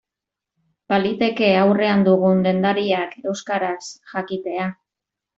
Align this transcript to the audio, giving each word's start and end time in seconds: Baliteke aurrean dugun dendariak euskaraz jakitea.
Baliteke 0.93 1.49
aurrean 1.63 2.01
dugun 2.07 2.41
dendariak 2.47 3.13
euskaraz 3.33 3.83
jakitea. 4.15 4.65